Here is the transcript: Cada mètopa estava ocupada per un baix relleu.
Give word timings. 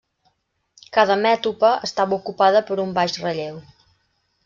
Cada 0.97 1.17
mètopa 1.27 1.71
estava 1.89 2.19
ocupada 2.19 2.65
per 2.71 2.81
un 2.89 2.99
baix 3.01 3.23
relleu. 3.27 3.65